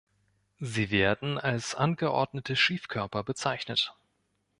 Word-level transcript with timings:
Sie 0.59 0.89
werden 0.89 1.37
als 1.37 1.75
angeordnete 1.75 2.55
Schiefkörper 2.55 3.23
bezeichnet. 3.23 3.95